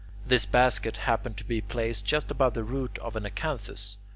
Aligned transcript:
This 0.25 0.47
basket 0.47 0.97
happened 0.97 1.37
to 1.37 1.43
be 1.43 1.61
placed 1.61 2.05
just 2.07 2.31
above 2.31 2.55
the 2.55 2.63
root 2.63 2.97
of 2.97 3.15
an 3.15 3.23
acanthus. 3.23 3.97